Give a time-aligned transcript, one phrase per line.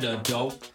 [0.00, 0.71] that cheddar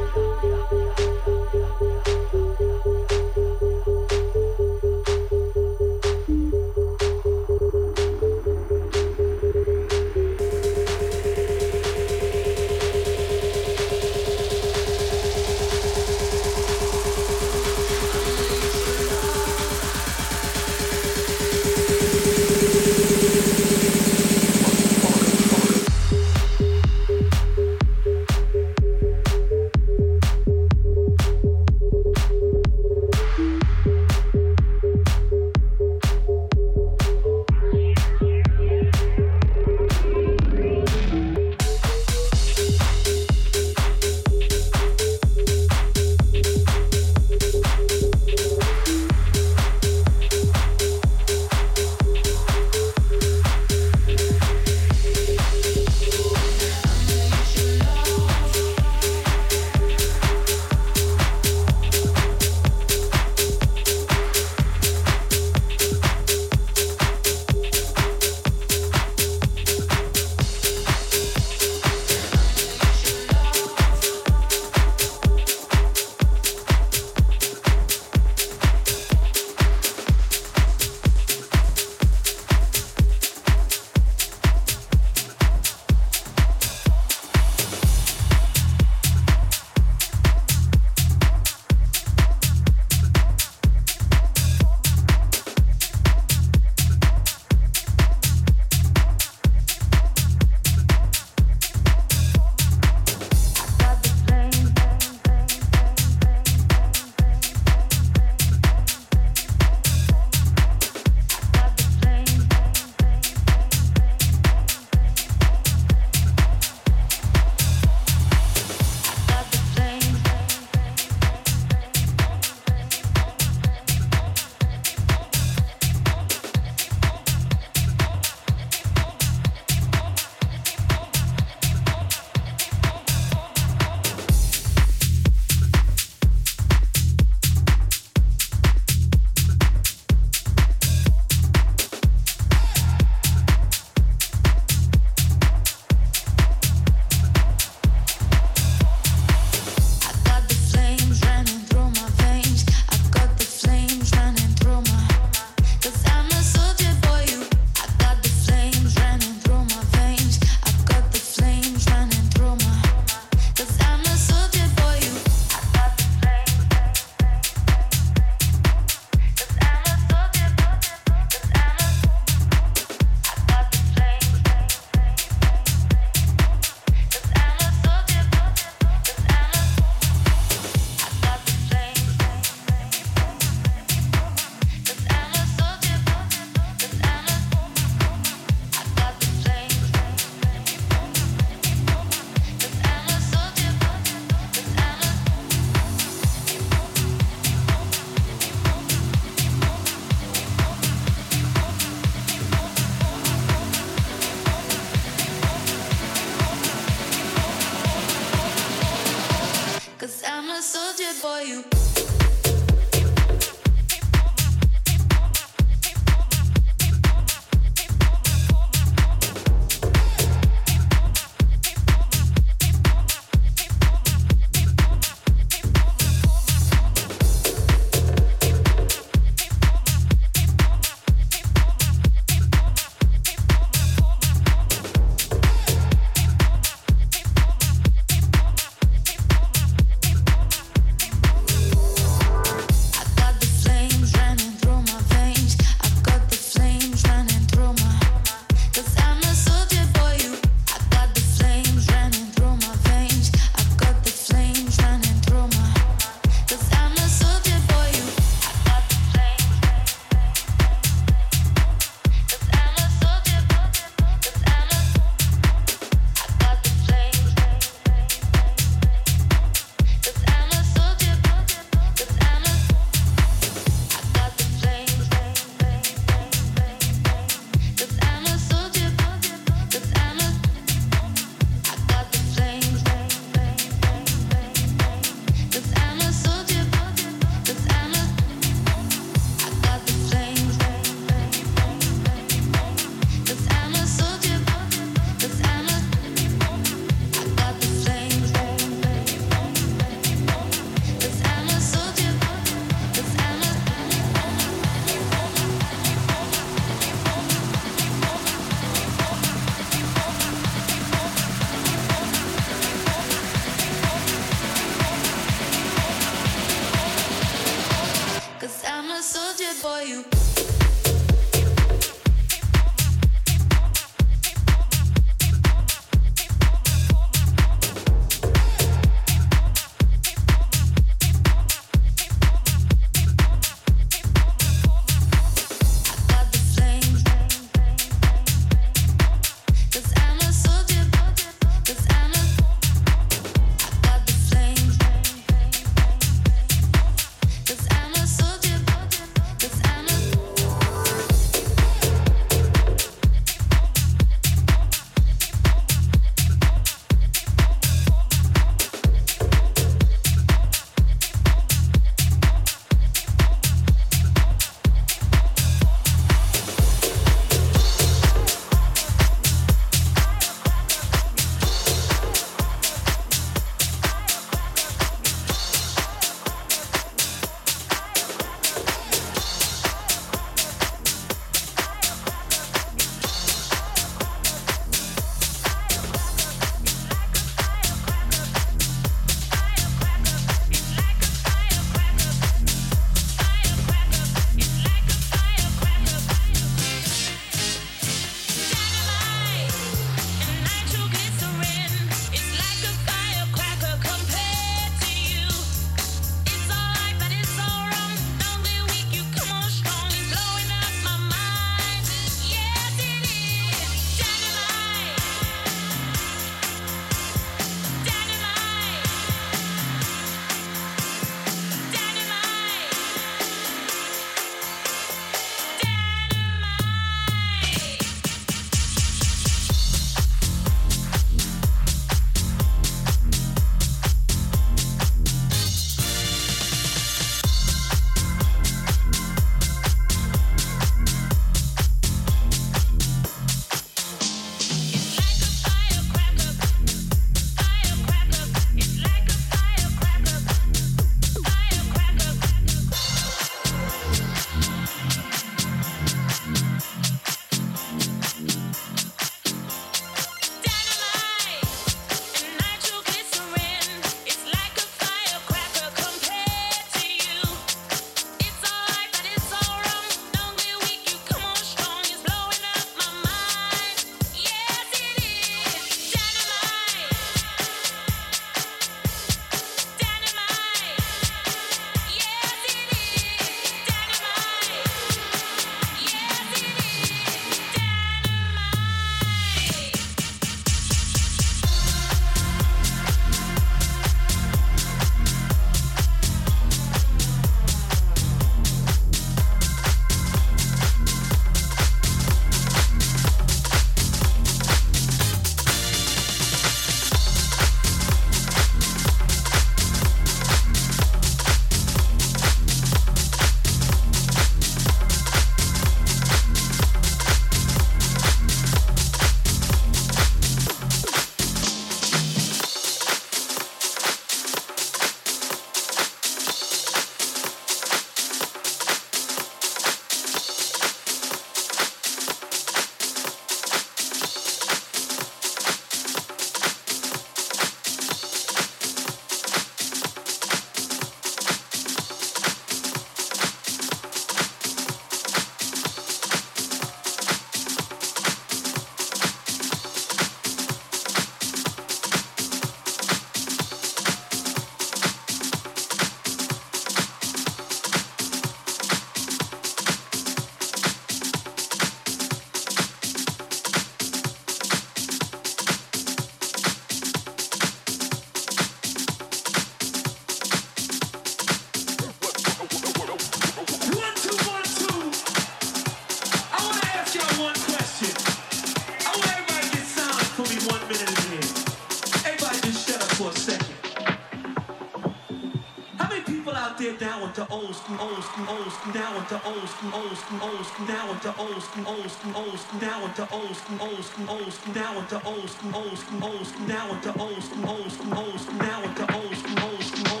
[587.11, 590.65] into old school, old school, old school, now into old school, old school, old school,
[590.65, 594.33] now into old school, old school, old school, now into old school, old school, old
[594.33, 597.97] school, now into old school, old school, old school, now into old school, old school,
[597.97, 600.00] old school, now into old school, old school, old school.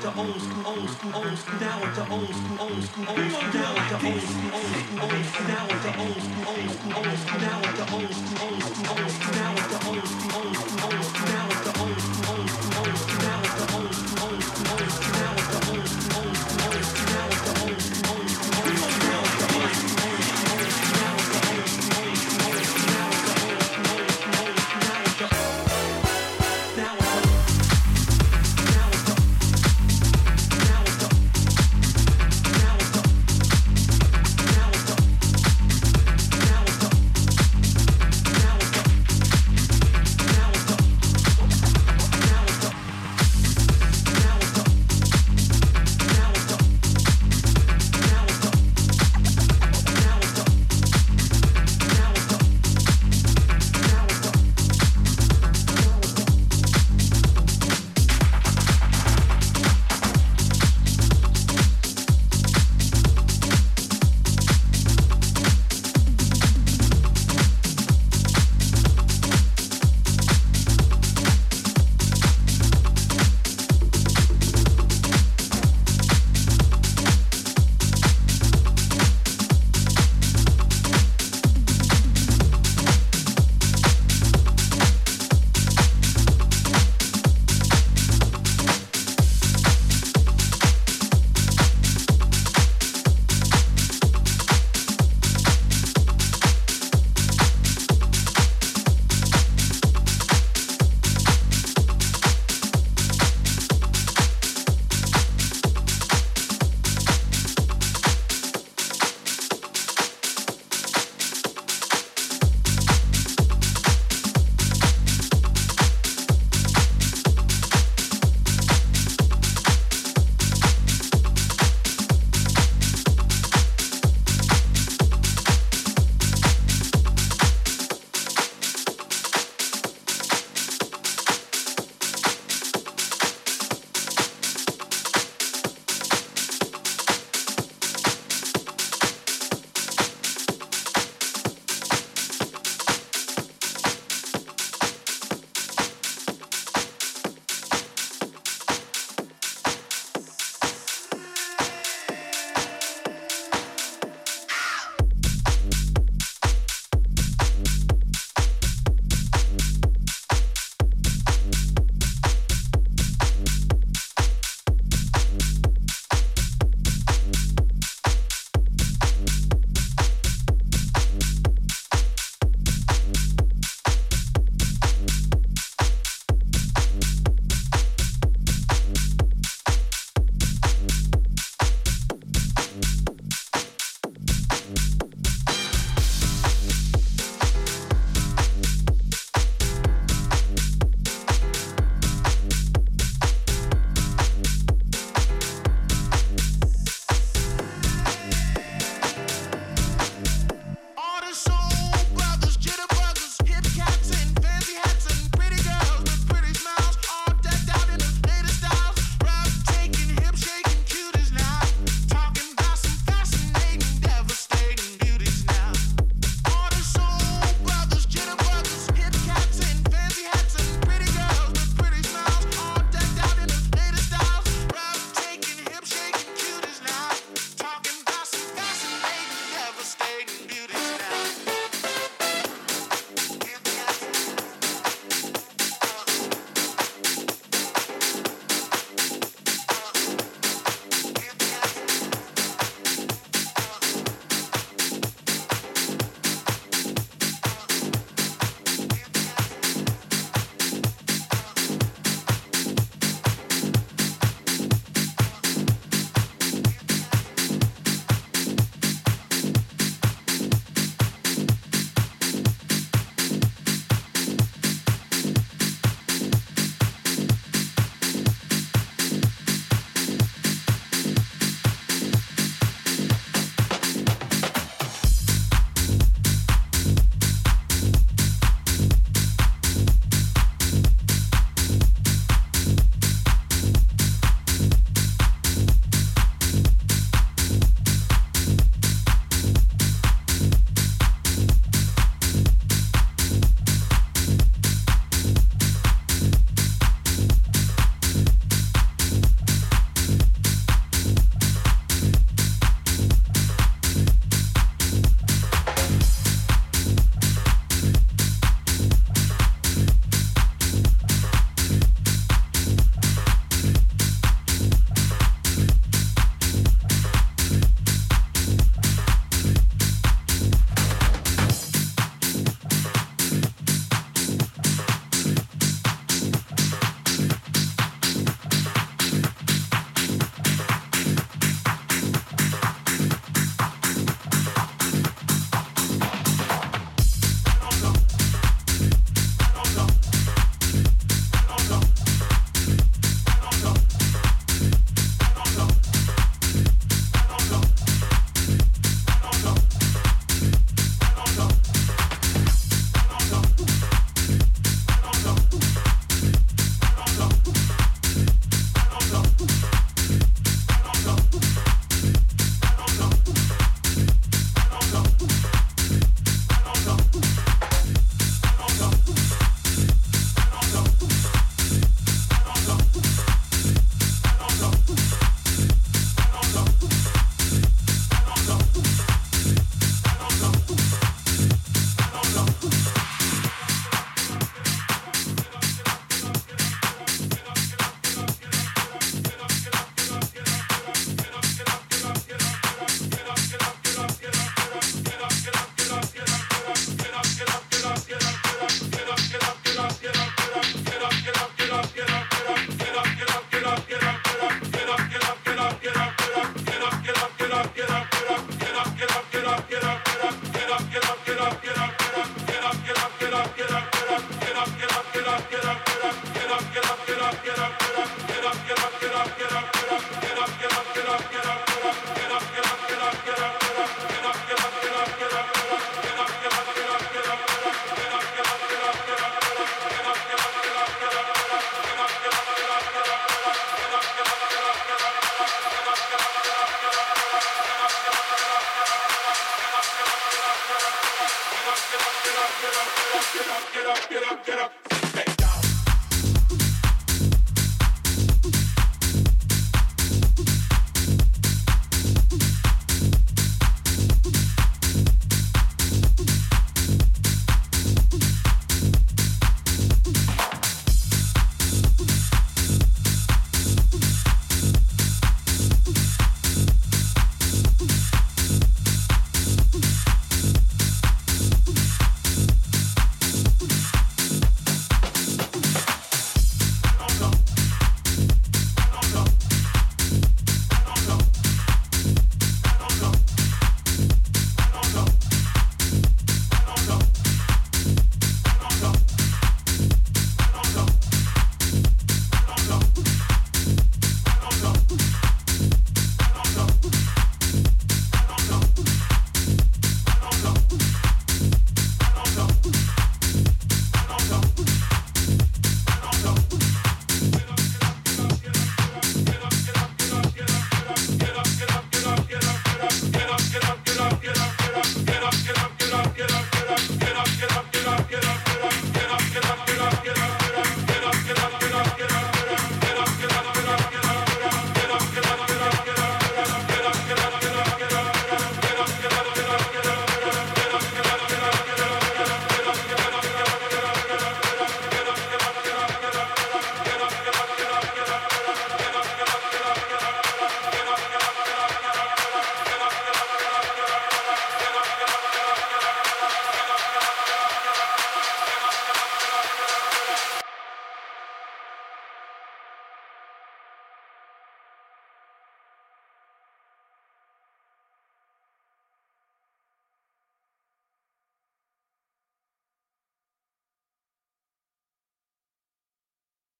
[0.00, 3.50] to old school, old school, old school, down the old school, old school, old school,
[3.50, 7.18] down the old school, old school, old school, down the old school, old school, old
[7.18, 10.77] school, down to old school, old school, old school, down to old school, old school.